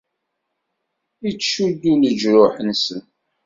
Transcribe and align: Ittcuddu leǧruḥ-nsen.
Ittcuddu 1.29 1.93
leǧruḥ-nsen. 2.01 3.03